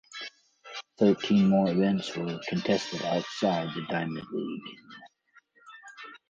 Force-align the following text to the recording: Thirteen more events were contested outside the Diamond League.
Thirteen 0.97 1.47
more 1.47 1.69
events 1.69 2.15
were 2.17 2.41
contested 2.49 3.03
outside 3.03 3.67
the 3.75 3.85
Diamond 3.87 4.25
League. 4.31 4.79